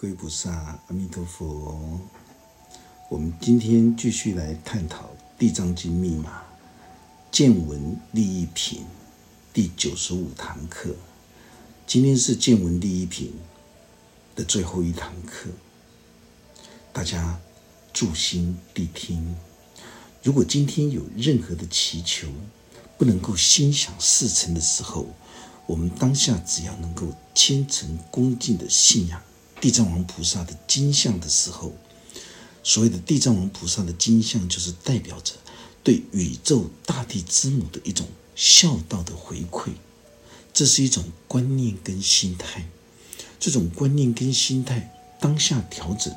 [0.00, 0.50] 各位菩萨，
[0.88, 2.00] 阿弥陀佛。
[3.10, 5.04] 我们今天继续来探讨
[5.38, 6.40] 《地藏经》密码
[7.30, 8.86] 见闻利益品
[9.52, 10.96] 第九十五堂课。
[11.86, 13.34] 今天是见闻利益品
[14.34, 15.50] 的最后一堂课，
[16.94, 17.38] 大家
[17.92, 19.36] 注心谛听。
[20.22, 22.26] 如果今天有任何的祈求
[22.96, 25.08] 不能够心想事成的时候，
[25.66, 29.20] 我们当下只要能够虔诚恭敬的信仰
[29.60, 31.72] 地藏王菩萨的金像的时候，
[32.62, 35.34] 所谓的地藏王菩萨的金像，就是代表着
[35.84, 39.70] 对宇宙大地之母的一种孝道的回馈。
[40.52, 42.68] 这是一种观念跟心态，
[43.38, 46.14] 这种观念跟心态当下调整，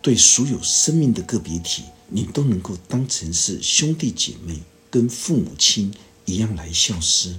[0.00, 5.92] 对所有生命的个别体，你都能够当成是兄弟姐妹跟父母亲。
[6.24, 7.34] 一样来消失，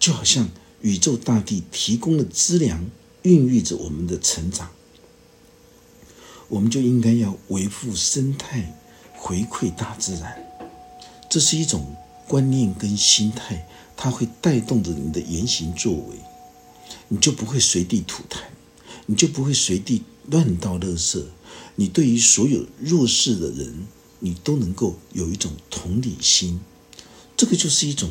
[0.00, 0.48] 就好像
[0.82, 2.90] 宇宙大地提供了资粮，
[3.22, 4.70] 孕育着我们的成长，
[6.48, 8.76] 我们就应该要维护生态，
[9.14, 10.44] 回馈大自然。
[11.30, 11.96] 这是一种
[12.28, 13.66] 观念跟心态，
[13.96, 16.16] 它会带动着你的言行作为，
[17.08, 18.40] 你就不会随地吐痰，
[19.06, 21.22] 你就不会随地乱倒垃圾，
[21.76, 23.86] 你对于所有弱势的人，
[24.18, 26.60] 你都能够有一种同理心。
[27.36, 28.10] 这个就是一种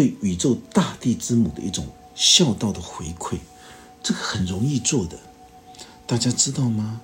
[0.00, 3.36] 对宇宙大地之母的一种孝道的回馈，
[4.02, 5.18] 这个很容易做的，
[6.06, 7.02] 大家知道吗？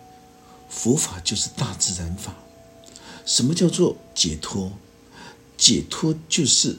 [0.71, 2.35] 佛法就是大自然法。
[3.27, 4.73] 什么叫做解脱？
[5.59, 6.79] 解脱就是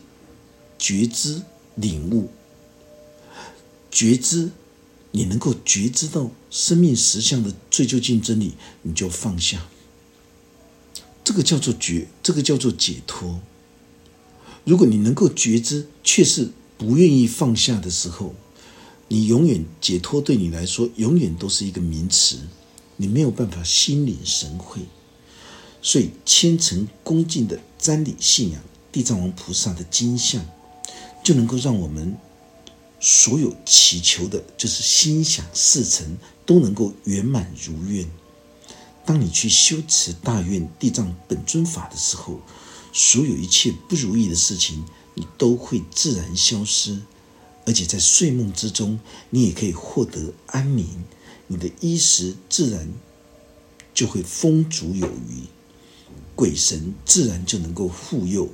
[0.80, 1.44] 觉知、
[1.76, 2.32] 领悟、
[3.92, 4.50] 觉知，
[5.12, 9.68] 你能够觉知到生命实相的最究竟真理，你就放下。
[11.24, 13.40] 这个叫做觉，这个叫做解脱。
[14.68, 18.36] 如果你能够觉知，却是不愿意放下的时候，
[19.08, 22.38] 你永远解脱对你来说永远都是一个名词，
[22.98, 24.82] 你没有办法心领神会。
[25.82, 28.62] 所以虔诚恭敬的瞻礼信仰
[28.92, 30.46] 地藏王菩萨的金像，
[31.24, 32.18] 就能够让我们
[33.00, 38.06] 所有祈求的，就是心想事成，都能够圆满如愿。
[39.06, 42.42] 当你去修持大愿地藏本尊法的时候，
[42.92, 44.84] 所有一切不如意的事情，
[45.14, 47.00] 你都会自然消失，
[47.66, 49.00] 而且在睡梦之中，
[49.30, 50.88] 你也可以获得安宁，
[51.48, 52.88] 你的衣食自然
[53.94, 55.44] 就会丰足有余，
[56.36, 58.50] 鬼神自然就能够护佑。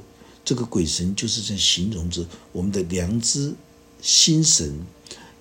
[0.46, 3.56] 这个鬼神就是在形容着我们的良知
[4.02, 4.86] 心神，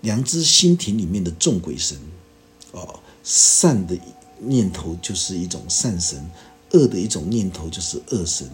[0.00, 1.98] 良知心田里面的众鬼神。
[2.70, 3.98] 哦，善的
[4.38, 6.30] 念头就是一种善神。
[6.72, 8.48] 恶的一种念头就是恶神，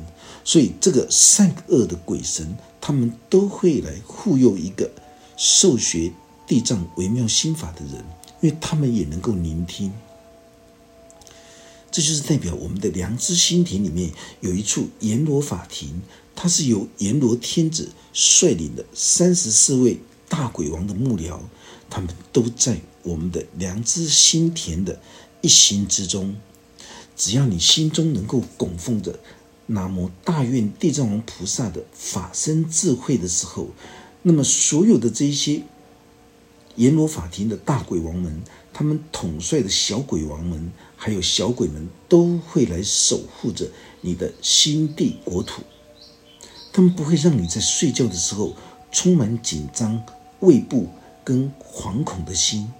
[0.44, 4.90] 所以这个善恶的鬼神，他们都会来护佑一个
[5.36, 6.12] 受学
[6.46, 8.04] 地藏微妙心法的人，
[8.40, 9.92] 因为他们也能够聆听。
[11.90, 16.02] 这就是代表我们的良知心田里面有一处阎罗法庭，
[16.34, 19.98] 它是由阎罗天子率领的三十四位
[20.28, 21.38] 大鬼王的幕僚，
[21.88, 25.00] 他们都在我们的良知心田的
[25.40, 26.36] 一心之中。
[27.18, 29.18] 只要你心中能够供奉着
[29.66, 33.66] 南无大愿地藏王菩萨的法身智慧的时候，
[34.22, 35.62] 那么所有的这一些
[36.76, 38.40] 阎罗法庭的大鬼王们，
[38.72, 43.68] 他们统帅的小鬼王们，还有小鬼们，都会来守护着
[44.00, 45.62] 你的心地国土。
[46.72, 48.54] 他们不会让你在睡觉的时候
[48.92, 50.00] 充满紧张、
[50.38, 50.88] 胃部
[51.24, 52.72] 跟惶恐的心，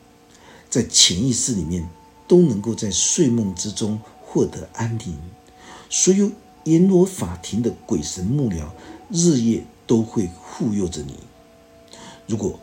[0.71, 1.89] 在潜意识里面
[2.29, 4.01] 都能够在睡梦之中。
[4.31, 5.17] 获得安宁，
[5.89, 6.31] 所有
[6.65, 8.69] 阎罗法庭的鬼神幕僚
[9.11, 11.15] 日夜都会护佑着你。
[12.27, 12.61] 如果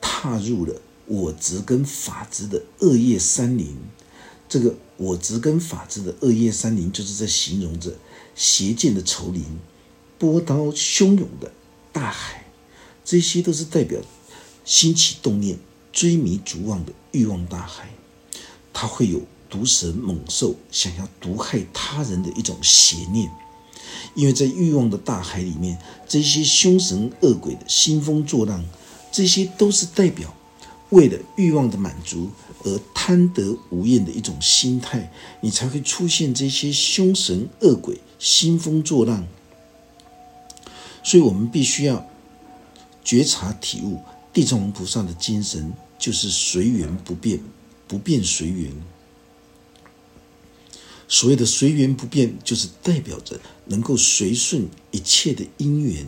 [0.00, 0.74] 踏入了
[1.04, 3.76] 我执跟法执的恶业山林，
[4.48, 7.92] 这个我执跟法执的恶业山林，就是在形容着
[8.34, 9.44] 邪见的丛林、
[10.18, 11.52] 波涛汹涌的
[11.92, 12.46] 大海，
[13.04, 14.00] 这些都是代表
[14.64, 15.58] 兴起动念、
[15.92, 17.90] 追迷逐望的欲望大海，
[18.72, 19.20] 它会有。
[19.52, 23.30] 毒蛇猛兽想要毒害他人的一种邪念，
[24.14, 25.78] 因为在欲望的大海里面，
[26.08, 28.64] 这些凶神恶鬼的兴风作浪，
[29.12, 30.34] 这些都是代表
[30.88, 32.30] 为了欲望的满足
[32.64, 35.12] 而贪得无厌的一种心态，
[35.42, 39.26] 你才会出现这些凶神恶鬼兴风作浪。
[41.04, 42.08] 所以，我们必须要
[43.04, 44.00] 觉察体悟
[44.32, 47.38] 地藏王菩萨的精神，就是随缘不变，
[47.86, 48.72] 不变随缘。
[51.12, 56.06] 所谓的随缘不变，就是代表着能够随顺一切的因缘，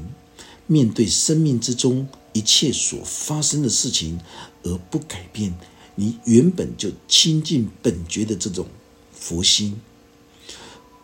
[0.66, 4.18] 面对生命之中一切所发生的事情，
[4.62, 5.54] 而不改变
[5.94, 8.66] 你原本就清净本觉的这种
[9.12, 9.78] 佛心。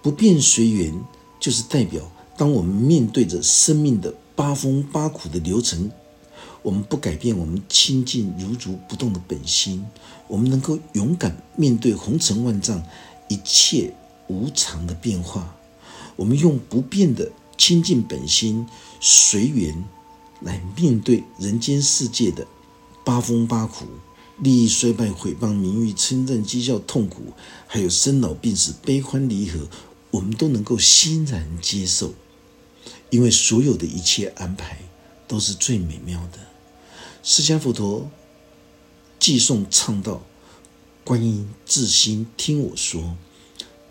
[0.00, 0.99] 不变随缘，
[1.38, 5.91] 就是代表当我们面对着生命的八风八苦的流程，
[6.62, 9.85] 我们不改变我们清净如如不动的本心，
[10.26, 12.82] 我们能够勇敢面对红尘万丈
[13.31, 13.94] 一切
[14.27, 15.56] 无常的变化。
[16.17, 18.67] 我们用不变的清净本心
[19.00, 19.82] 随缘
[20.41, 22.47] 来面对人间世界的
[23.05, 23.87] 八风八苦、
[24.38, 27.32] 利益衰败、毁谤名誉、称赞讥笑、痛苦，
[27.67, 29.69] 还有生老病死、悲欢离合，
[30.11, 32.12] 我们都能够欣然接受，
[33.09, 34.79] 因为所有的一切安排
[35.26, 36.38] 都是最美妙的。
[37.23, 38.11] 释迦佛陀
[39.19, 40.23] 寄颂唱道
[41.11, 43.17] ：“观音自心听我说。”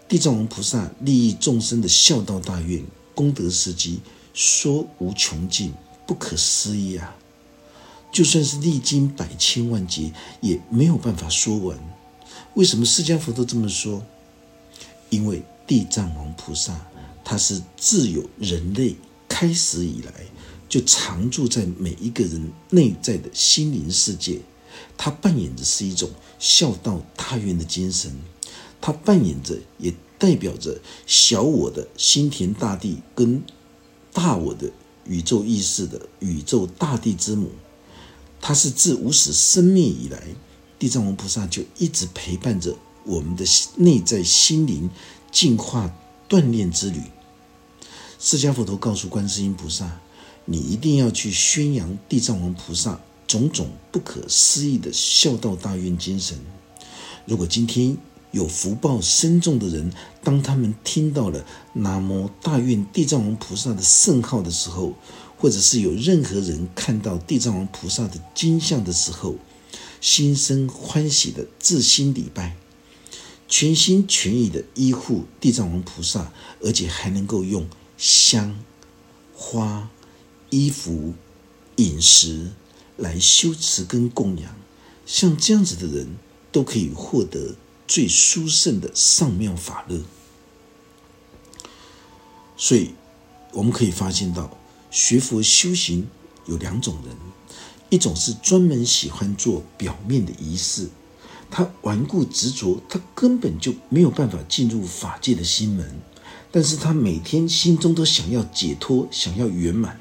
[0.08, 2.82] 地藏王菩萨利益众生的孝道大愿，
[3.14, 4.00] 功德事迹
[4.34, 5.74] 说无穷尽，
[6.08, 7.14] 不可思议啊！
[8.10, 11.78] 就算是历经百千万劫，也没有办法说完。
[12.54, 14.02] 为什么释迦佛都这么说？
[15.10, 16.88] 因为地藏王菩萨
[17.26, 18.96] 他是自有人类
[19.28, 20.14] 开始以来，
[20.70, 24.40] 就常住在每一个人内在的心灵世界，
[24.98, 28.20] 他扮演的是一种孝道大愿的精神。
[28.82, 33.44] 它扮演着，也代表着小我的心田大地跟
[34.14, 34.72] 大我的
[35.06, 37.52] 宇宙意识的宇宙大地之母。
[38.42, 40.24] 它是自无始生命以来，
[40.80, 43.44] 地藏王菩萨就一直陪伴着我们的
[43.76, 44.90] 内在心灵
[45.30, 45.94] 进化
[46.30, 47.02] 锻炼之旅。
[48.18, 50.00] 释迦佛陀告诉观世音菩萨
[50.46, 56.36] ：“你一定要去宣扬地藏王菩萨种种不可思议的孝道大愿精神。
[57.28, 57.96] 如果今天，
[58.32, 59.94] 有福报深重的人，
[60.24, 64.96] 当他们听到了南无大愿地藏王菩萨的圣号的时候，
[65.38, 69.36] 或者是有任何人看到地藏王菩萨的金像的时候，
[70.02, 72.56] 心生欢喜的自心礼拜，
[73.48, 78.60] 全心全意的依护地藏王菩萨，而且还能够用香、
[79.36, 79.88] 花、
[80.50, 81.14] 衣服、
[81.76, 82.52] 饮食
[83.00, 84.56] 来修持跟供养，
[85.06, 86.18] 像这样子的人
[86.52, 87.56] 都可以获得。
[87.92, 90.00] 最殊胜的上妙法乐，
[92.56, 92.92] 所以
[93.52, 94.56] 我们可以发现到，
[94.92, 96.08] 学佛修行
[96.46, 97.16] 有两种人，
[97.90, 100.88] 一种是专门喜欢做表面的仪式，
[101.50, 106.00] 他顽固执着，他根本就没有办法进入法界的心门，
[106.52, 110.00] 但是他每天心中都想要解脱，想要圆满，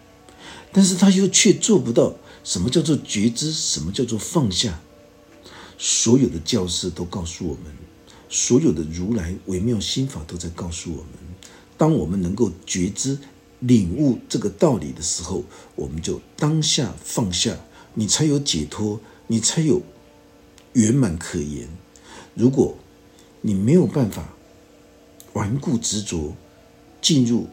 [0.74, 2.12] 但是他又却做不到。
[2.48, 3.52] 什么叫做觉知？
[3.52, 4.80] 什么叫做放下？
[5.76, 7.64] 所有的教师都告诉我们，
[8.30, 11.08] 所有的如来微妙心法都在告诉我们：
[11.76, 13.18] 当我们能够觉知、
[13.60, 15.44] 领悟这个道理的时候，
[15.76, 17.54] 我们就当下放下，
[17.92, 19.82] 你才有解脱，你才有
[20.72, 21.68] 圆满可言。
[22.34, 22.78] 如果
[23.42, 24.26] 你没有办法
[25.34, 26.34] 顽固执着，
[27.02, 27.46] 进入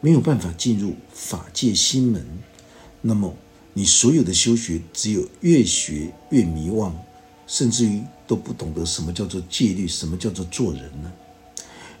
[0.00, 2.26] 没有办法进入法界心门，
[3.02, 3.36] 那么
[3.74, 6.92] 你所有的修学只有越学越迷惘。
[7.44, 11.12] 甚至于都不懂得什么叫做戒律，什么叫做做人呢？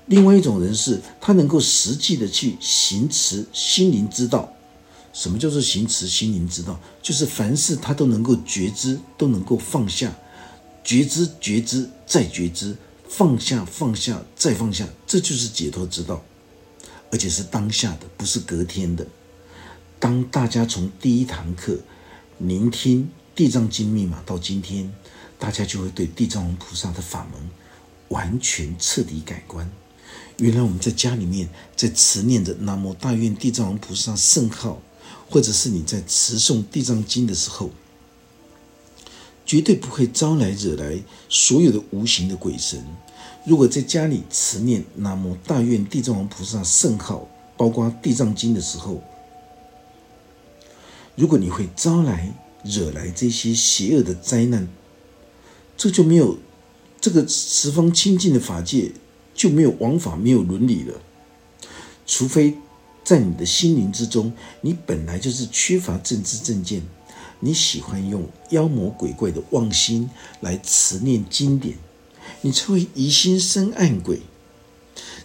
[0.06, 4.50] 另外一种人是，他能够实际的去行持心灵之道。
[5.12, 6.80] 什么叫做行持心灵之道？
[7.02, 10.16] 就是凡事他都能够觉知，都能够放下，
[10.82, 12.74] 觉知觉知再觉知，
[13.06, 16.24] 放下放下再放下，这就是解脱之道，
[17.10, 19.06] 而且是当下的，不是隔天的。
[20.02, 21.78] 当大家从第一堂课
[22.38, 23.04] 聆听
[23.36, 24.92] 《地藏经》密码到今天。
[25.38, 27.50] 大家就会对地藏王菩萨的法门
[28.08, 29.68] 完全彻底改观。
[30.38, 34.80] 原来我们在家里面在持念着南无大愿地藏王菩萨圣号，
[35.28, 37.70] 或者是你在持诵地藏经的时候，
[39.44, 42.84] 绝对不会招来惹来所有的无形的鬼神。
[43.44, 49.02] 如果在家里持念南无大愿地藏王菩萨圣号，包括地藏经的时候，
[51.14, 52.32] 如果你会招来
[52.64, 54.68] 惹来这些邪恶的灾难。
[55.76, 56.38] 这就没有
[57.00, 58.92] 这个十方清净的法界，
[59.34, 61.00] 就没有王法，没有伦理了。
[62.06, 62.58] 除非
[63.02, 66.82] 在你的心灵之中，你本来就是缺乏正知正见，
[67.40, 70.08] 你喜欢用妖魔鬼怪的妄心
[70.40, 71.76] 来持念经典，
[72.42, 74.20] 你才会疑心生暗鬼。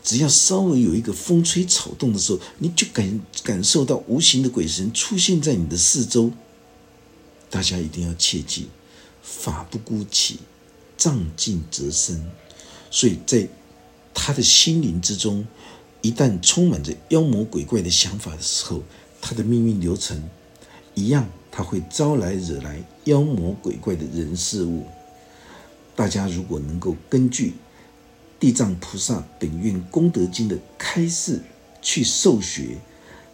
[0.07, 6.31] 只要稍微有一个风吹草动的时候，你就感感受到无形的鬼神出现在你的四周。
[7.49, 8.69] 大家一定要切记。
[9.21, 10.39] 法不孤起，
[10.97, 12.25] 藏尽则生。
[12.89, 13.49] 所以在
[14.13, 15.45] 他的心灵之中，
[16.01, 18.81] 一旦充满着妖魔鬼怪的想法的时候，
[19.19, 20.23] 他的命运流程
[20.95, 24.85] 一样，他会招来惹来妖魔鬼怪的人事物。
[25.97, 27.55] 大家如果能够根据
[28.39, 31.41] 地藏菩萨本愿功德经的开示
[31.81, 32.77] 去受学，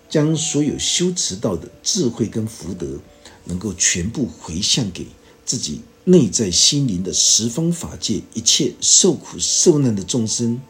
[0.10, 3.00] 将所有修持到的智慧跟福德，
[3.46, 5.08] 能够全部回向给
[5.46, 10.62] 自己内在心灵的十方法界一切受苦受难的众生，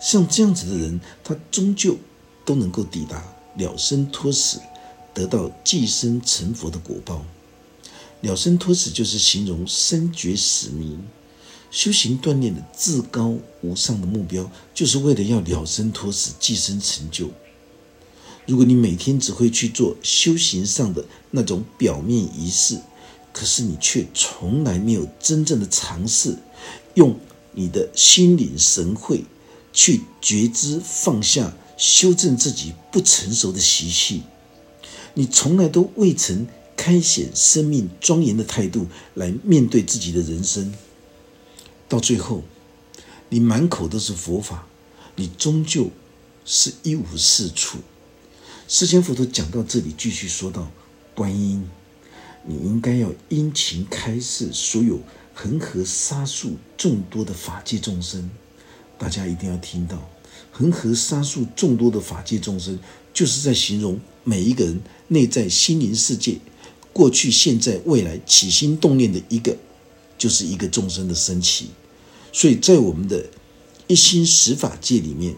[0.00, 1.98] 像这样子的人，他终究
[2.46, 3.22] 都能够抵达
[3.56, 4.58] 了生脱死，
[5.12, 7.24] 得到寄生成佛的果报。
[8.22, 11.02] 了生脱死就是形容生觉死明。
[11.70, 17.30] 修行锻炼的至高无上的目标，就是为了要了生脱死、寄生成就。
[18.46, 22.78] 如果你每天只会去做修行上的那种表面仪式，
[23.32, 26.36] 可是你却从来没有真正的尝试
[26.94, 27.16] 用
[27.52, 29.24] 你的心领神会
[29.72, 34.22] 去觉知、放下、修正自己不成熟的习气，
[35.14, 40.74] 你从来都未曾开显生命庄严的态度来面对自己的人生。
[41.90, 42.44] 到最后，
[43.30, 44.64] 你满口都是佛法，
[45.16, 45.90] 你终究
[46.44, 47.78] 是一无是处。
[48.68, 50.70] 释迦佛陀讲到这里，继续说道
[51.16, 51.68] ：“观音，
[52.46, 55.00] 你应该要殷勤开示所有
[55.34, 58.30] 恒河沙数众多的法界众生。
[58.96, 60.08] 大家一定要听到，
[60.52, 62.78] 恒河沙数众多的法界众生，
[63.12, 66.38] 就是在形容每一个人内在心灵世界，
[66.92, 69.56] 过去、现在、未来起心动念的一个，
[70.16, 71.70] 就是一个众生的升起。”
[72.32, 73.26] 所以在我们的
[73.86, 75.34] 一心十法界里面，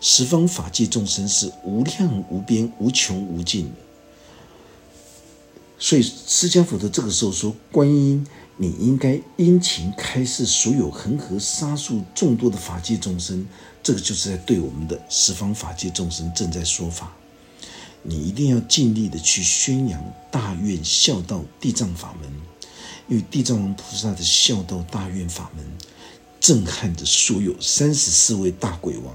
[0.00, 3.72] 十方法界众生是无量无边、无穷无尽的。
[5.78, 8.26] 所以释迦佛的这个时候说：“观音，
[8.56, 13.46] 你应该殷勤开示所有恒河沙数众多的法界众生。”
[13.82, 17.14] 这个就是在对我们的十方法界众生正在说法。
[18.02, 22.30] 你一定要尽力的去宣扬大愿孝道地藏法门，
[23.08, 25.64] 因为地藏王菩萨的孝道大愿法门。
[26.46, 29.12] 震撼着所有三十四位大鬼王、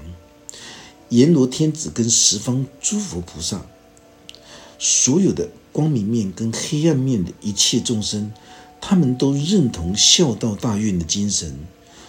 [1.08, 3.64] 阎罗天子跟十方诸佛菩萨，
[4.78, 8.30] 所有的光明面跟黑暗面的一切众生，
[8.82, 11.56] 他们都认同孝道大愿的精神，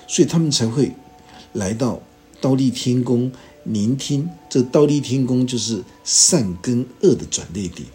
[0.09, 0.91] 所以他们才会
[1.53, 2.01] 来到
[2.41, 3.31] 刀立天宫
[3.63, 4.29] 聆听。
[4.49, 7.87] 这刀立天宫就是善跟恶的转捩点，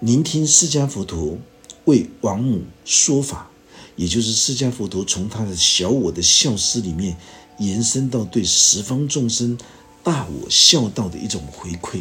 [0.00, 1.36] 聆听释迦佛陀
[1.84, 3.50] 为王母说法。
[3.96, 7.16] 也就是释迦佛陀从他的小我的孝思里面
[7.58, 9.56] 延伸到对十方众生
[10.02, 12.00] 大我孝道的一种回馈。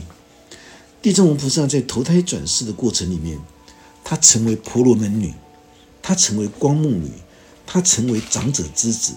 [1.01, 3.39] 地藏王菩萨在投胎转世的过程里面，
[4.03, 5.33] 他成为婆罗门女，
[6.01, 7.11] 他成为光目女，
[7.67, 9.13] 他成为长者之子，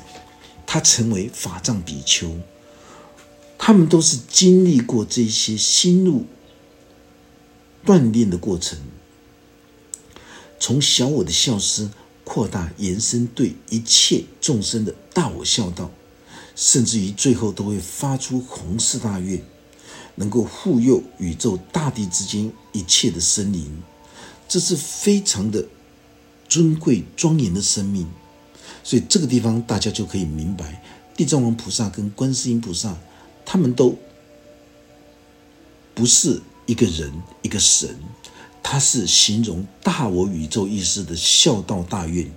[0.67, 2.31] 他成为法藏比丘，
[3.57, 6.27] 他们都是经历过这些心路
[7.87, 8.79] 锻炼的过程，
[10.61, 11.91] 从小我的孝思。
[12.27, 15.89] 扩大延伸对一切众生的大我孝道，
[16.57, 19.41] 甚至于最后都会发出宏誓大愿，
[20.17, 23.81] 能够护佑宇宙大地之间一切的生灵，
[24.49, 25.65] 这是非常的
[26.49, 28.09] 尊贵庄严的生命。
[28.83, 30.83] 所以这个地方大家就可以明白，
[31.17, 32.97] 地藏王菩萨跟观世音菩萨，
[33.45, 33.97] 他们都
[35.95, 37.97] 不是一个人一个神。
[38.69, 42.29] 它是形容大我宇宙意识的孝道大愿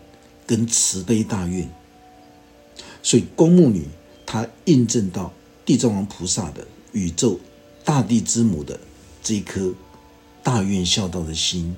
[0.46, 1.68] 跟慈悲大愿，
[3.02, 3.88] 所以光目女
[4.28, 5.34] 她印证到
[5.66, 7.40] 地藏王菩萨的宇宙
[7.84, 8.80] 大地之母的
[9.24, 9.74] 这一颗
[10.44, 11.76] 大愿孝道的心，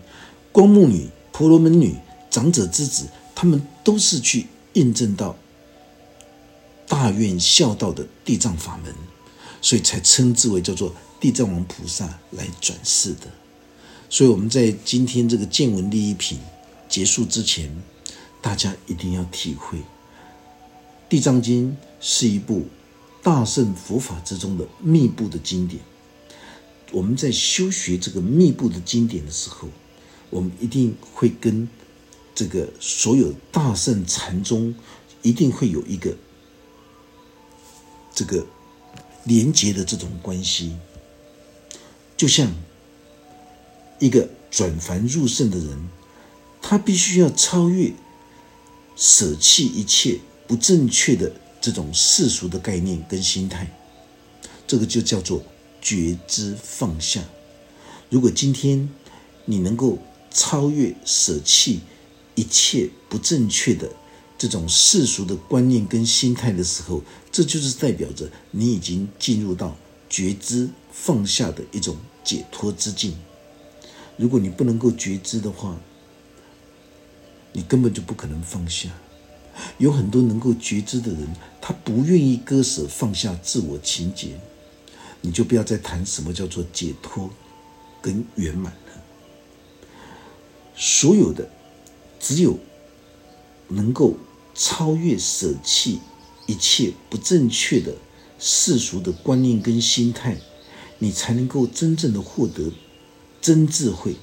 [0.51, 1.95] 光目女、婆罗门女、
[2.29, 5.33] 长者之子，他们都是去印证到
[6.89, 8.93] 大愿孝道的地藏法门，
[9.61, 13.27] 所以才称之为叫做地藏王菩萨来转世的。
[14.11, 16.37] 所以我们在今天这个见闻利益品
[16.89, 17.73] 结束之前，
[18.41, 19.77] 大家一定要体会，
[21.07, 22.67] 《地藏经》是一部
[23.23, 25.81] 大圣佛法之中的密布的经典。
[26.91, 29.69] 我们在修学这个密布的经典的时候，
[30.29, 31.65] 我们一定会跟
[32.35, 34.75] 这个所有大圣禅宗
[35.21, 36.13] 一定会有一个
[38.13, 38.45] 这个
[39.23, 40.75] 连结的这种关系，
[42.17, 42.53] 就像。
[44.01, 45.87] 一个转凡入圣的人，
[46.59, 47.93] 他必须要超越、
[48.95, 51.31] 舍弃一切不正确的
[51.61, 53.71] 这种世俗的概念跟心态，
[54.65, 55.43] 这个就叫做
[55.79, 57.23] 觉知放下。
[58.09, 58.89] 如果今天
[59.45, 59.99] 你能够
[60.31, 61.81] 超越、舍弃
[62.33, 63.87] 一切不正确的
[64.35, 69.77] 这种世俗的观念跟心态的时候，这就是代表着你已经进入到
[70.09, 73.13] 觉知放下的一种解脱之境。
[74.21, 75.75] 如果你不能够觉知的话，
[77.53, 78.87] 你根本就不可能放下。
[79.79, 81.27] 有很多能够觉知的人，
[81.59, 84.39] 他不愿意割舍放下自我情结，
[85.21, 87.31] 你就不要再谈什么叫做解脱
[87.99, 89.03] 跟圆满了。
[90.75, 91.49] 所有的
[92.19, 92.59] 只有
[93.69, 94.15] 能够
[94.53, 95.99] 超越舍弃
[96.45, 97.95] 一切不正确的
[98.37, 100.37] 世俗的观念跟心态，
[100.99, 102.71] 你才能够真正的获得
[103.41, 104.15] 真智慧。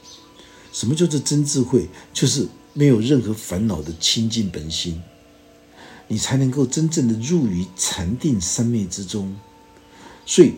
[0.72, 1.88] 什么叫做真智慧？
[2.12, 5.02] 就是没有任何烦恼的清净本心。
[6.06, 9.36] 你才能够真正的入于禅定三昧之中。
[10.24, 10.54] 所以，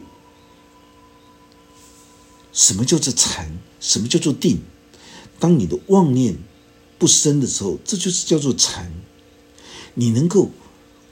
[2.52, 3.59] 什么叫做禅？
[3.81, 4.61] 什么叫做定？
[5.38, 6.37] 当你的妄念
[6.99, 8.93] 不生的时候，这就是叫做禅。
[9.95, 10.50] 你能够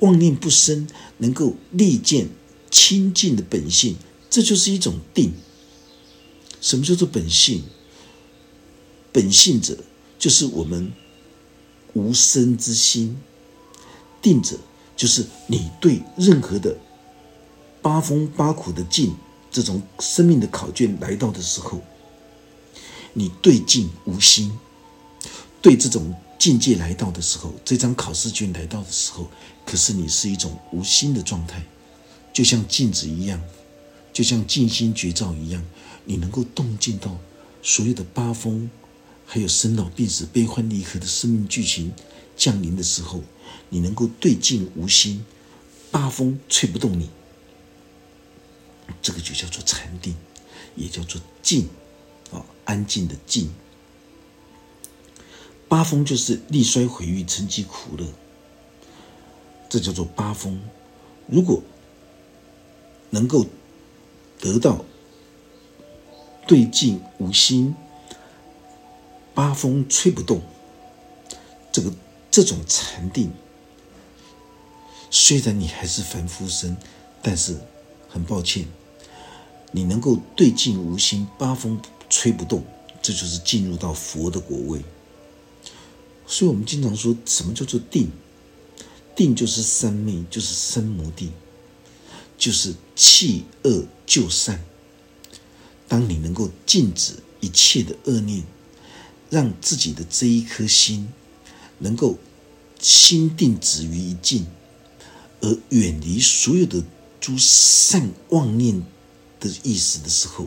[0.00, 0.87] 妄念不生，
[1.17, 2.28] 能够立见
[2.71, 3.97] 清净的本性，
[4.28, 5.33] 这就是一种定。
[6.61, 7.65] 什么叫做本性？
[9.12, 9.77] 本性者，
[10.19, 10.93] 就是我们
[11.95, 13.19] 无生之心。
[14.21, 14.59] 定者
[14.97, 16.77] 就是你对任何的
[17.81, 19.15] 八风八苦的境，
[19.50, 21.81] 这种生命的考卷来到的时候，
[23.12, 24.50] 你对境无心；
[25.62, 29.29] 对这种境界来到的时候，这张考试卷来到的时候，
[29.65, 31.62] 可是你是一种无心的状态，
[32.33, 33.41] 就像镜子一样，
[34.12, 35.65] 就像静心绝照一样，
[36.09, 37.19] 你能够动静到
[37.62, 38.71] 所有的八风，
[39.27, 41.93] 还有生老病死、悲欢离合的生命剧情
[42.35, 43.23] 降临的时候。
[43.69, 45.23] 你能够对镜无心，
[45.91, 47.11] 八风吹不动你，
[49.03, 50.15] 这个就叫做禅定，
[50.75, 51.69] 也叫做静，
[52.33, 53.50] 啊，安静的静。
[55.69, 58.07] 八风就是力衰毁誉，成疾苦乐，
[59.69, 60.59] 这叫做八风。
[61.27, 61.62] 如果
[63.11, 63.45] 能够
[64.41, 64.83] 得到
[66.49, 67.76] 对镜无心，
[69.35, 70.40] 八风吹不动，
[71.71, 71.93] 这个
[72.31, 73.31] 这种禅定。
[75.11, 76.75] 虽然你还是凡夫身，
[77.23, 77.61] 但是
[78.09, 78.66] 很抱歉，
[79.73, 82.64] 你能够对镜无心，八风吹不动，
[83.03, 84.83] 这就是进入到佛的果位。
[86.27, 88.11] 所以我们经常说什么叫做定？
[89.14, 91.31] 定就是三昧，就是三摩地，
[92.38, 94.64] 就是弃恶就善。
[95.88, 98.44] 当你能够禁止一切的恶念，
[99.31, 101.09] 让自己的这一颗心
[101.79, 102.18] 能够
[102.79, 104.46] 心定止于一境。
[105.40, 106.83] 而远离所有的
[107.20, 108.85] 诸善妄念
[109.38, 110.46] 的意思的时候，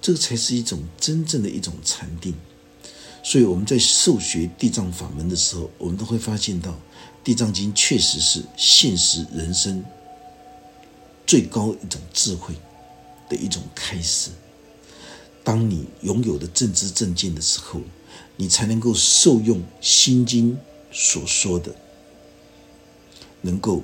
[0.00, 2.32] 这才是一种真正的一种禅定。
[3.24, 6.70] 所以我们在受学地藏法门的时候，我们都会发现到，
[7.24, 9.84] 《地藏经》确实是现实人生
[11.26, 12.54] 最高一种智慧
[13.28, 14.30] 的一种开始。
[15.44, 17.80] 当你拥有的正知正见的时候，
[18.36, 20.54] 你才能够受用《心经》
[20.92, 21.74] 所说的，
[23.40, 23.82] 能够。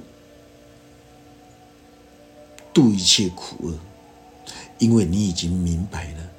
[2.70, 3.78] 度一切苦厄，
[4.78, 6.30] 因为你已经明白了，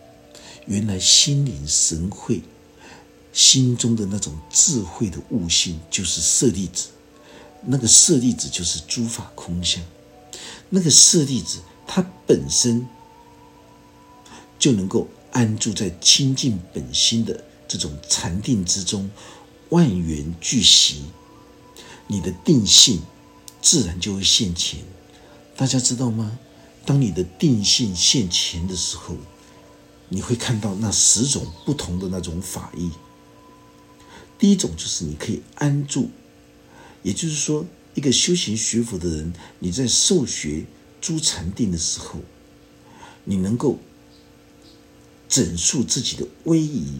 [0.67, 2.41] 原来心领神会，
[3.33, 6.89] 心中的那种智慧的悟性就是舍利子，
[7.65, 9.83] 那个舍利子就是诸法空相，
[10.69, 12.87] 那个舍利子它本身
[14.59, 19.09] 就能够安住在清净本心的这种禅定之中，
[19.69, 21.05] 万缘俱习，
[22.07, 23.01] 你的定性
[23.61, 24.81] 自然就会现前。
[25.55, 26.37] 大家知道吗？
[26.85, 29.15] 当你的定性现前的时候，
[30.09, 32.91] 你会看到那十种不同的那种法义。
[34.39, 36.09] 第一种就是你可以安住，
[37.03, 40.65] 也就是说，一个修行学佛的人，你在受学
[40.99, 42.21] 诸禅定的时候，
[43.25, 43.77] 你能够
[45.29, 46.99] 整肃自己的威仪，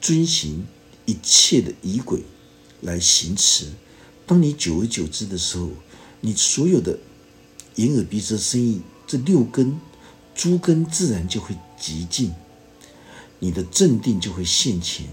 [0.00, 0.64] 遵循
[1.06, 2.24] 一切的仪轨
[2.80, 3.66] 来行持。
[4.26, 5.70] 当你久而久之的时候，
[6.20, 6.98] 你所有的。
[7.76, 9.80] 眼耳鼻舌身意这六根，
[10.34, 12.34] 诸根自然就会极静，
[13.38, 15.06] 你的镇定就会现前，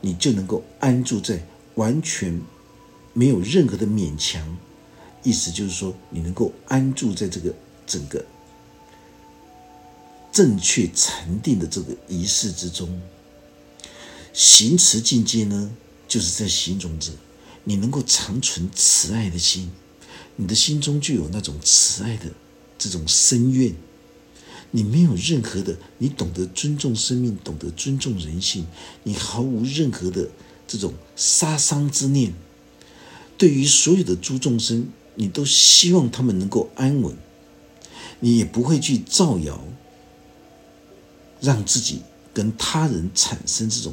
[0.00, 1.46] 你就能够安住在
[1.76, 2.42] 完全
[3.14, 4.58] 没有任何的勉强，
[5.22, 7.54] 意思就是说，你能够安住在这个
[7.86, 8.22] 整个
[10.32, 13.00] 正确禅定的这个仪式之中。
[14.32, 15.70] 行持境界呢，
[16.08, 17.12] 就是在形容着
[17.64, 19.70] 你能够长存慈爱的心。
[20.36, 22.24] 你的心中就有那种慈爱的
[22.78, 23.74] 这种深愿，
[24.70, 28.66] 你没有任何的，你懂得尊重生命，懂得尊重人性，
[29.02, 30.30] 你毫无任何的
[30.66, 32.32] 这种杀伤之念。
[33.36, 37.14] 对于所有的诸众生，你都希望他们能够安稳，
[38.20, 39.62] 你也不会去造谣，
[41.42, 42.00] 让自己
[42.32, 43.92] 跟他人产生这种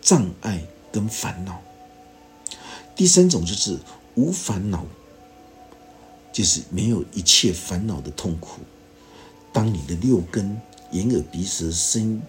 [0.00, 1.60] 障碍跟烦恼。
[2.94, 3.78] 第三种就是
[4.14, 4.84] 无烦恼，
[6.30, 8.60] 就是没有一切烦恼的痛苦。
[9.52, 10.60] 当你的六根
[10.92, 12.20] 眼耳鼻舌身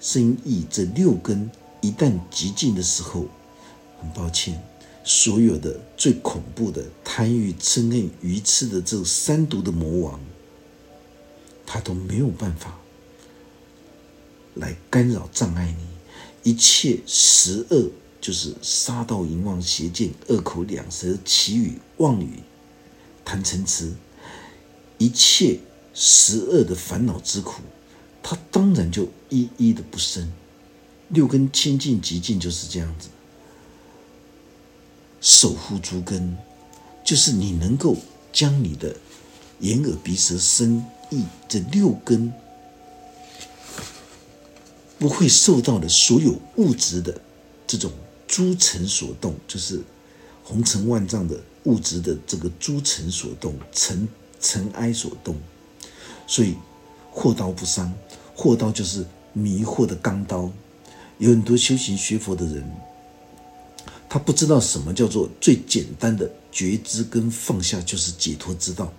[0.00, 1.48] 身意这六根
[1.80, 3.26] 一旦极尽的时候，
[4.00, 4.60] 很抱歉，
[5.04, 10.20] 所有的最恐怖的贪欲嗔恨愚痴的这三毒的魔王，
[11.64, 12.76] 他都没有办法
[14.54, 22.40] 来干扰障碍你一切十恶，就是杀盗淫妄邪见恶口两舌绮语妄语
[23.24, 23.92] 贪嗔痴
[24.98, 25.58] 一切。
[25.94, 27.60] 十恶的烦恼之苦，
[28.22, 30.32] 他当然就一一的不生。
[31.10, 33.10] 六根清净极净就是这样子，
[35.20, 36.34] 守护诸根，
[37.04, 37.94] 就是你能够
[38.32, 38.96] 将你的
[39.60, 42.32] 眼耳鼻舌身意这六根
[45.02, 47.20] 不会受到的所有物质的
[47.66, 47.90] 这种
[48.28, 49.80] 诸尘所动，就是
[50.44, 54.06] 红尘万丈的物质的这个诸尘所动，尘
[54.40, 55.34] 尘埃所动。
[56.28, 56.54] 所以，
[57.10, 57.92] 祸刀不伤，
[58.32, 60.48] 祸刀就是迷惑的钢刀。
[61.18, 62.64] 有很多修行学佛的人，
[64.08, 68.92] 他不知道什么叫做最简单的觉知跟放下，就是解脱之道。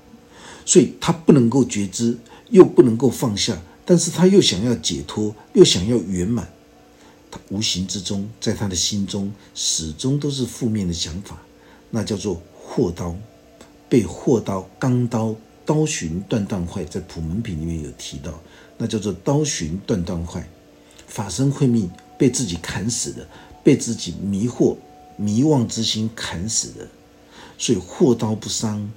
[0.66, 2.18] 所以他不能够觉知，
[2.50, 6.48] 又不能够放下，但是他又想要解脱，又想要圆满。
[7.32, 11.42] 他无形之中，在他的心中始终都是负面的想法，
[11.90, 13.16] 那叫做祸刀，
[13.90, 15.36] 被祸刀、钢刀。
[15.66, 18.38] 刀寻断断坏，在普门品里面有提到，
[18.78, 20.46] 那叫做刀寻断断坏，
[21.08, 23.26] 法身慧命被自己砍死的，
[23.64, 24.76] 被自己迷惑
[25.16, 26.86] 迷妄之心砍死的，
[27.58, 28.92] 所以祸刀不伤，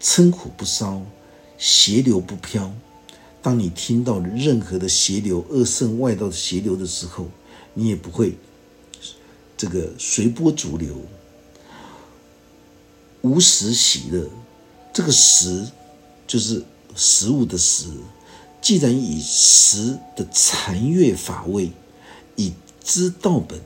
[0.00, 1.02] 嗔苦不烧，
[1.58, 2.72] 邪流不飘。
[3.46, 7.28] 当你听到任何的邪流、恶圣外道的邪流的时候，
[7.74, 8.36] 你也不会
[9.56, 10.96] 这个随波逐流，
[13.20, 14.28] 无时喜乐。
[14.92, 15.64] 这个时。
[16.26, 16.64] 就是
[16.96, 17.86] 食物的食，
[18.60, 21.70] 既然以食的禅悦法味，
[22.34, 23.60] 以知道本，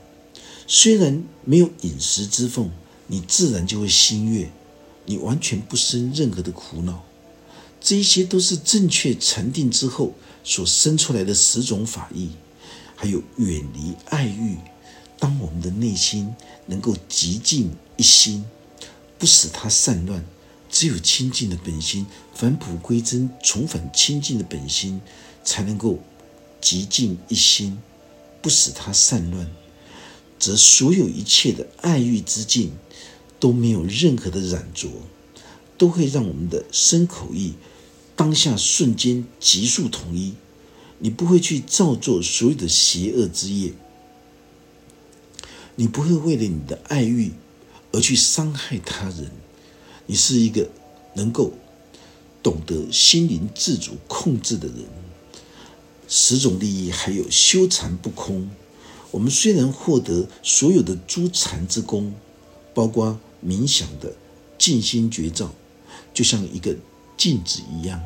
[0.67, 2.69] 虽然没有饮食之奉，
[3.07, 4.51] 你自然就会心悦，
[5.07, 7.03] 你完全不生任何的苦恼。
[7.81, 10.13] 这一些都是正确禅定之后
[10.43, 12.29] 所生出来的十种法义，
[12.95, 14.57] 还有远离爱欲。
[15.19, 16.33] 当我们的内心
[16.67, 18.45] 能够极静一心，
[19.17, 20.23] 不使它散乱。
[20.69, 25.01] 只有清净的本心返璞归真，重返清净的本心，
[25.43, 25.99] 才能够
[26.61, 27.77] 极静一心，
[28.41, 29.51] 不使它散乱。
[30.39, 32.71] 则所有一切的爱欲之境
[33.39, 34.87] 都没有任何的染着，
[35.77, 37.53] 都会让我们的身口意
[38.21, 40.35] 当下瞬间急速统一。
[40.99, 43.73] 你不会去造作所有的邪恶之业，
[45.75, 47.31] 你不会为了你的爱欲
[47.91, 49.31] 而去伤害他人。
[50.05, 50.69] 你是一个
[51.15, 51.53] 能够
[52.43, 54.85] 懂得心灵自主控制的人。
[56.07, 58.51] 十种利益还有修禅不空。
[59.09, 62.13] 我们虽然获得所有的诸禅之功，
[62.75, 64.13] 包括冥想的
[64.59, 65.51] 静心觉照，
[66.13, 66.75] 就像一个
[67.17, 67.99] 镜子一样，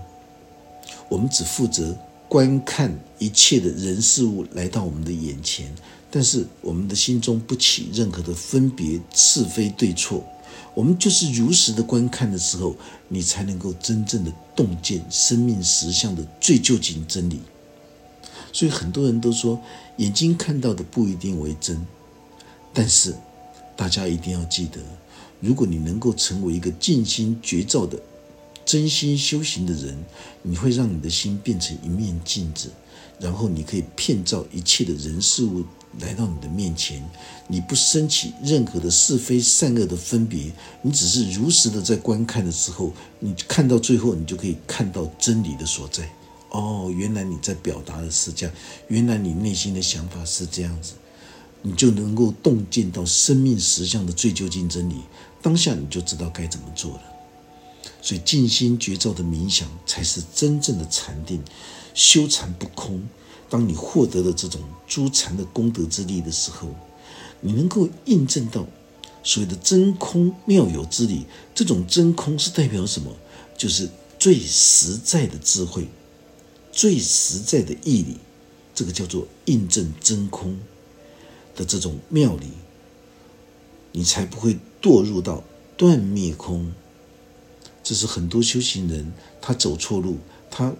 [1.09, 1.95] 我们只负责
[2.27, 5.73] 观看一切的人事物来到我们的眼前，
[6.09, 10.23] 但是我们的心中不起任何的分别是非对错。
[10.73, 12.75] 我们就是如实的观看的时候，
[13.07, 17.39] 你才能够真正的洞见生命实相的最究竟真理。
[18.51, 19.59] 所以很多人都说，
[19.97, 21.85] 眼睛看到的不一定为真，
[22.73, 23.15] 但是
[23.75, 24.79] 大家一定要记得，
[25.39, 27.97] 如果你能够成为一个静心觉照的
[28.65, 29.95] 真心修行的人，
[30.41, 32.71] 你会让你的心变成一面镜子，
[33.19, 35.63] 然后你可以骗照一切的人事物。
[36.01, 37.01] 来到你的面前，
[37.47, 40.51] 你不升起任何的是非善恶的分别，
[40.81, 46.09] 你只是如实的在观看的时候，你看到最后，你就可以看到真理的所在。
[46.49, 48.53] 哦，原来你在表达的是这样，
[48.89, 50.95] 原来你内心的想法是这样子，
[51.61, 54.95] 你就能够洞见到生命实相的最究竟真理。
[55.41, 57.14] 当下你就知道该怎么做了。
[58.05, 61.41] 所以静心觉照的冥想才是真正的禅定，
[61.95, 63.01] 修禅不空。
[63.49, 66.67] 当你获得了这种诸禅的功德之力的时候，
[67.41, 68.67] 你能够印证到
[69.23, 71.25] 所谓的真空妙有之理。
[71.55, 73.11] 这种真空是代表什么？
[73.57, 73.89] 就是
[74.19, 75.87] 最实在的智慧，
[76.71, 78.17] 最实在的义理。
[78.75, 80.59] 这个叫做印证真空
[81.55, 82.49] 的这种妙理，
[83.93, 85.43] 你才不会堕入到
[85.75, 86.71] 断灭空。
[87.85, 90.17] 这是很多修行人他走错路，
[90.51, 90.73] 他。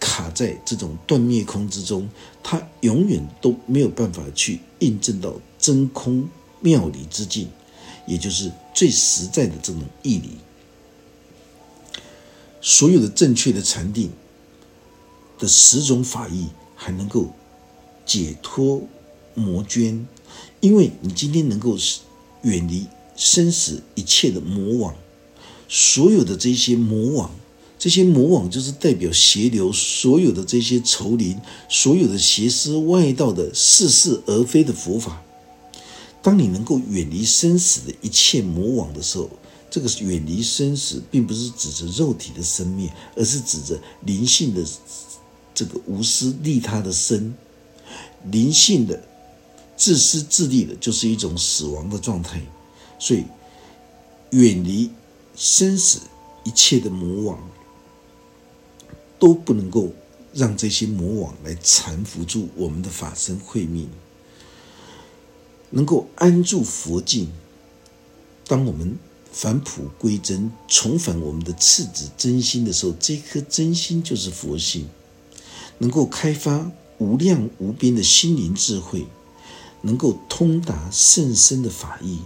[0.00, 2.06] 卡在这种断灭空之中，
[2.42, 6.28] 他永远都没有办法去印证到真空
[6.60, 7.48] 妙理之境，
[8.06, 10.32] 也就是最实在的这种义理。
[12.60, 14.10] 所有的正确的禅定
[15.38, 17.30] 的十种法义，还能够
[18.04, 18.82] 解脱
[19.32, 20.06] 魔捐，
[20.60, 21.78] 因为你今天能够
[22.42, 24.94] 远离生死一切的魔网，
[25.68, 27.30] 所有的这些魔网，
[27.78, 35.22] 这些魔网就是代表邪流，所有的这些仇灵，所有的邪思外道的似是而非的佛法。
[36.22, 39.28] 当你能够远离生死的一切魔网的时候，
[39.70, 44.64] 这个远离生死，并不是指着肉体的生命，而是指着灵性的
[45.54, 47.34] 这个无私利他的生，
[48.30, 49.02] 灵性的
[49.76, 52.40] 自私自利的，就是一种死亡的状态。
[52.98, 53.24] 所以，
[54.30, 54.88] 远离
[55.34, 56.00] 生死
[56.44, 57.38] 一切的魔网，
[59.18, 59.92] 都不能够
[60.32, 63.88] 让这些魔网来缠缚住我们的法身慧命，
[65.70, 67.32] 能够安住佛境。
[68.46, 68.98] 当我们。
[69.36, 74.88] 返璞归真，重返我们的赤子真心的时候，这颗真心就是佛性，
[75.78, 79.08] 能够开发无量无边的心灵智慧，
[79.82, 82.20] 能够通达甚深的法义。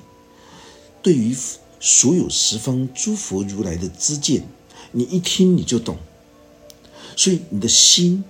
[1.00, 1.34] 对于
[1.80, 4.46] 所有十方诸佛如来的知见，
[4.92, 5.98] 你一听你就懂，
[7.16, 8.24] 所以你的心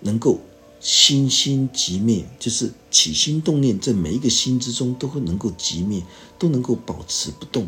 [0.00, 0.40] 能够。
[0.80, 6.02] 心心即灭，就是起心动念，在每一个心之中都会能够即灭，
[6.38, 7.66] 都能够保持不动。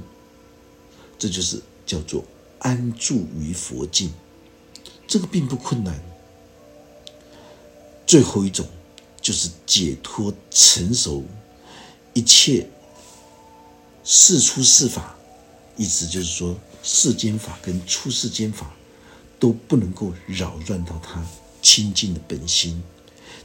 [1.18, 2.22] 这就是叫做
[2.58, 4.12] 安住于佛境，
[5.08, 5.98] 这个并不困难。
[8.06, 8.66] 最后一种
[9.22, 11.24] 就是解脱成熟，
[12.12, 12.68] 一切
[14.08, 15.16] 世出世法，
[15.76, 18.70] 意思就是说世间法跟出世间法
[19.40, 21.26] 都不能够扰乱到他
[21.60, 22.80] 清净的本心。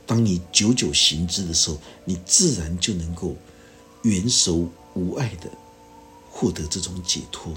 [0.06, 3.36] 当你久久行之的时候，你自然就能够
[4.04, 5.50] 圆熟无碍的
[6.30, 7.52] 获得这种解脱。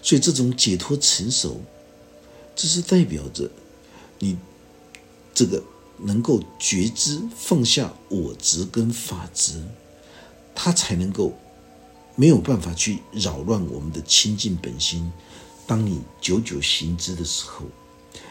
[0.00, 1.60] 所以，这种解脱成熟，
[2.56, 3.50] 这是代表着
[4.20, 4.38] 你
[5.34, 5.62] 这个
[5.98, 9.62] 能够觉知放下我执跟法执，
[10.54, 11.38] 它才能够
[12.20, 15.10] 没有办法去扰乱我们的清净本心。
[15.66, 17.64] 当你久久行之的时候，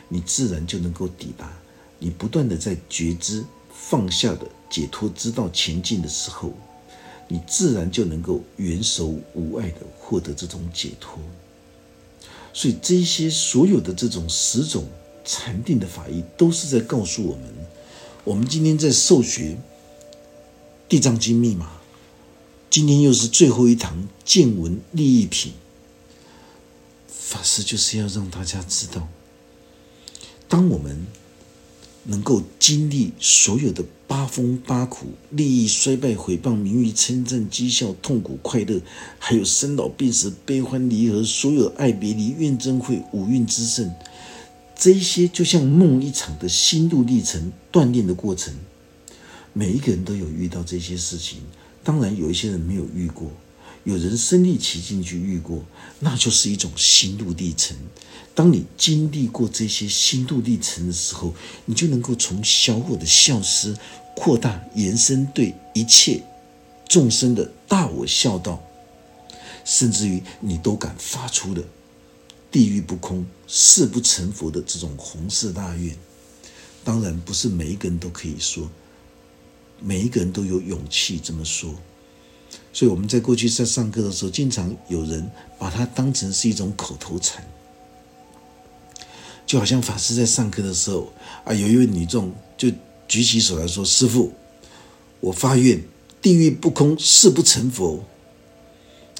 [0.08, 1.52] 你自然就能够抵达。
[1.98, 6.54] 你不断的在觉知放下的解脱之道前进的时候，
[7.28, 11.18] 你自然就能够圆熟无碍的获得这种解脱。
[12.54, 14.86] 所以这些所有的这种十种
[15.26, 17.44] 禅定的法义，都是在告诉我们：
[18.24, 19.46] 我们今天在受学
[20.88, 21.72] 《地藏经》密码，
[22.70, 25.54] 今天又是最后一堂见闻利益品。
[27.08, 29.08] 法师就是要让大家知道，
[30.48, 31.06] 当我们。
[32.06, 38.82] 能够经历所有的八风八苦、利益衰败、毁谤、名誉称赞、讥笑、痛苦快乐，
[39.20, 43.94] 还有生老病死、悲欢离合，所有爱别离、怨憎会、五蕴之盛，
[44.76, 48.56] 这些就像梦一场的心路历程、锻炼的过程。
[49.54, 51.42] 每一个人都有遇到这些事情，
[51.84, 53.32] 当然有一些人没有遇过。
[53.86, 55.64] 有人身历其境去遇过，
[56.00, 57.76] 那就是一种心路历程。
[58.36, 61.34] 当你经历过这些心路历程的时候，
[61.66, 63.76] 你就能够从小我的孝思
[64.16, 66.22] 扩大延伸，对一切
[66.88, 68.62] 众生的大我孝道，
[69.64, 71.64] 甚至于你都敢发出的
[72.52, 75.98] 地狱不空、誓不成佛的这种宏誓大愿。
[76.84, 78.70] 当然，不是每一个人都可以说，
[79.82, 81.74] 每一个人都有勇气这么说。
[82.72, 87.44] 所以我们在过去在上课的时候，经常有人把它当成是一种口头禅，
[89.46, 91.12] 就好像法师在上课的时候
[91.44, 92.70] 啊，有一位女众就
[93.08, 94.32] 举起手来说：“师傅，
[95.20, 95.84] 我发愿
[96.22, 98.04] 地狱不空，誓不成佛。”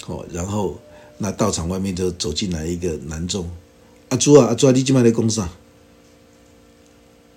[0.06, 0.80] 哦，然后
[1.18, 3.50] 那道场外面就走进来一个男众，
[4.10, 5.50] 阿朱啊，阿朱啊，你今晚来公上？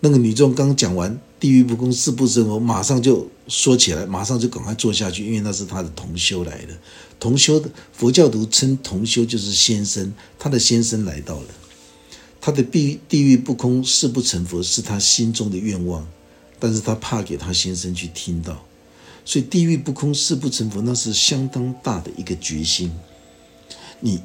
[0.00, 1.18] 那个女众刚讲完。
[1.42, 6.78] 地狱不空，誓不成佛，马上就说起来，马上就赶快做下去，因为那是他的同修来的。
[7.18, 11.46] 同修的佛教徒称同修就是先生，他的先生来到了。
[12.40, 16.06] 他的地地狱不空，誓不成佛，是他心中的愿望，
[16.60, 18.64] 但是他怕给他先生去听到，
[19.24, 22.88] 所以地狱不空，誓不成佛，那是相当大的一个决心。
[23.98, 24.20] 你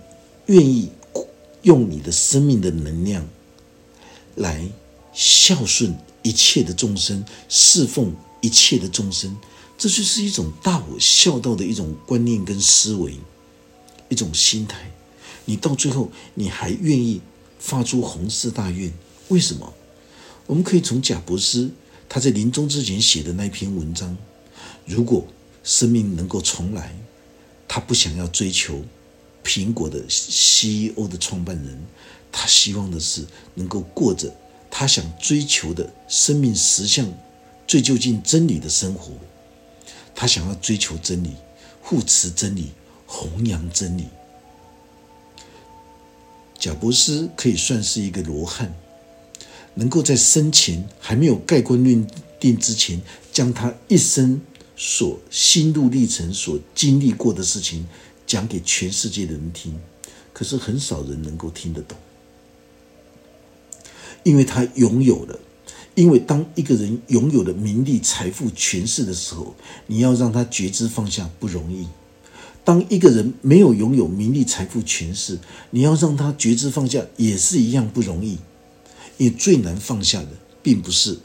[0.46, 0.92] 愿意
[1.64, 3.28] 用你的生命的能量
[4.36, 4.70] 来
[5.12, 5.96] 孝顺？
[6.28, 9.38] 一切的众生侍奉一切的众生，
[9.78, 13.13] 这就是一种大我孝道的一种观念跟思维，
[14.10, 14.92] 一种心态。
[15.46, 17.22] 你到最后，你还愿意
[17.60, 18.92] 发出宏誓大愿，
[19.30, 19.74] 为什么？
[20.46, 21.72] 我们可以从贾伯斯
[22.10, 24.18] 他在临终之前写的那篇文章，
[24.86, 25.26] 如果
[25.63, 26.94] 生命能够重来，
[27.70, 28.84] 他不想要追求
[29.46, 31.82] 苹果的 CEO 的创办人，
[32.32, 34.36] 他希望的是能够过着
[34.80, 37.12] 他想追求的生命实相
[37.68, 39.12] 最究竟真理的生活。
[40.13, 41.32] 他想要追求真理，
[41.82, 42.70] 护持真理，
[43.08, 44.06] 弘扬真理。
[46.60, 48.72] 贾伯斯可以算是一个罗汉，
[49.74, 52.08] 能够在生前还没有盖棺论
[52.40, 53.02] 定之前，
[53.34, 54.40] 将他一生
[54.76, 57.84] 所心路历程、所经历过的事情
[58.28, 59.76] 讲给全世界的人听。
[60.32, 61.98] 可是很少人能够听得懂，
[64.24, 65.40] 因为他拥有了。
[65.96, 69.56] 因为当一个人拥有了名利、财富、权势的时候，
[69.88, 71.88] 你要让他觉知放下不容易。
[72.64, 75.40] 当一个人没有拥有名利、财富、权势，
[75.72, 78.38] 你要让他觉知放下，也是一样不容易。
[79.18, 80.30] 也最难放下的，
[80.62, 81.18] 并不是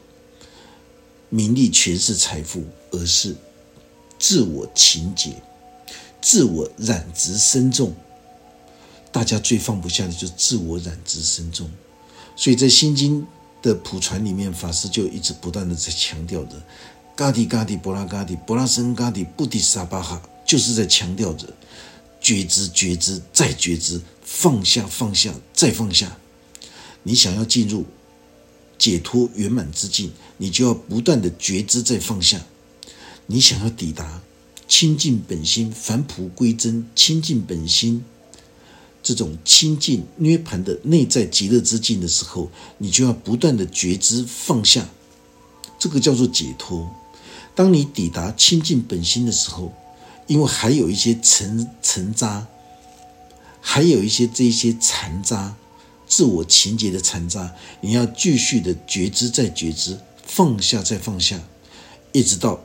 [1.29, 3.37] 名利、权势、财富，而是
[4.19, 5.35] 自我情结、
[6.23, 7.95] 自我染执深重。
[9.11, 11.69] 大家最放不下的就是自我染执深重。
[12.43, 13.23] 所以在《心经》
[13.63, 16.61] 的普传里面，法师就一直不断的在强调着：
[17.15, 20.21] 嘎迪嘎迪波拉嘎迪波拉森嘎迪布迪沙巴哈。
[20.45, 21.47] 就是在强调着
[22.21, 26.19] 觉知、觉知、再觉知，放下、放下、再放下。
[27.05, 27.85] 你想要进入
[28.77, 32.43] 解脱圆满之境，你就要不断的觉知、再放下。
[33.27, 34.21] 你想要抵达
[34.67, 38.05] 清净本心、返璞归真、清净本心
[39.03, 44.89] 这种清净涅盘的内在极乐之境的时候，你就要不断的觉知、放下。
[45.79, 46.89] 这个叫做解脱。
[47.55, 49.73] 当你抵达清净本心的时候，
[50.29, 52.47] 因为还有一些尘尘渣，
[53.61, 55.57] 还有一些这一些残渣，
[56.07, 61.41] 自我情结的残渣，你要继续的觉知再觉知，放下再放下，
[62.13, 62.61] 一直到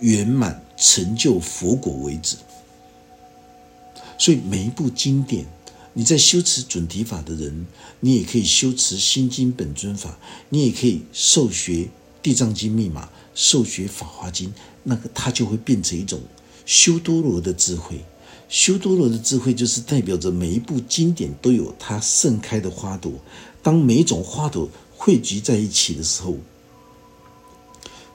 [0.00, 2.36] 圆满成就佛果为止。
[4.22, 5.44] 所以每一部经典，
[5.94, 7.66] 你在修持准提法的人，
[7.98, 10.16] 你也可以修持心经本尊法，
[10.48, 11.88] 你也可以受学
[12.22, 14.54] 地藏经密码，受学法华经，
[14.84, 16.20] 那个它就会变成一种。
[16.64, 18.04] 修多罗的智慧，
[18.48, 23.12] 修多罗的智慧就是代表着每一部经典都有它盛开的花朵。
[23.60, 26.36] 当每一种花朵汇聚在一起的时候，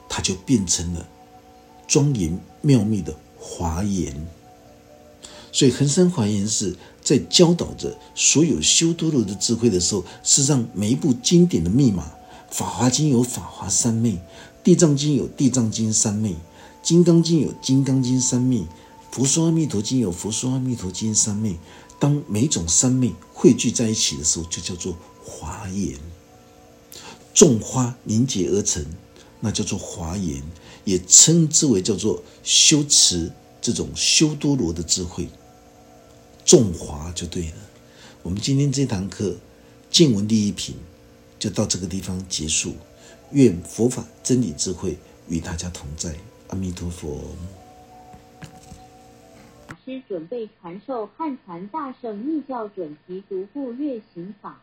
[0.08, 1.06] 它就变成了
[1.86, 4.16] 庄严妙密的华严。
[5.58, 12.12] 所以恒山华严是在教导着所有修多罗的智慧的时候，是让每一部经典的密码。
[12.48, 14.20] 法华经有法华三昧，
[14.62, 16.30] 地藏经有地藏经三昧。
[16.80, 18.58] 《金刚经》有《金刚经》三昧，
[19.10, 21.56] 《佛说阿弥陀经》有《佛说阿弥陀经》三昧。
[21.98, 25.98] 当每种三昧汇聚在一起的时候，就叫做华严。
[27.34, 28.86] 众花凝结而成，
[29.40, 30.40] 那叫做华严，
[30.84, 35.28] 也称之为叫做修持这种修多罗的智慧。
[36.48, 37.56] 重华就对了。
[38.22, 39.36] 我们今天这堂课
[39.90, 40.74] 见闻第一品
[41.38, 42.74] 就到这个地方结束。
[43.32, 44.96] 愿佛法真理智慧
[45.28, 46.16] 与大家同在。
[46.48, 47.20] 阿弥陀佛。
[49.84, 54.62] 师准备传授汉传大圣密教准提独步月行法。